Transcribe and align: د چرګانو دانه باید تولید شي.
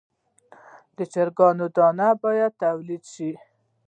د 0.97 0.99
چرګانو 1.13 1.65
دانه 1.77 2.09
باید 2.23 2.51
تولید 2.63 3.03
شي. 3.13 3.31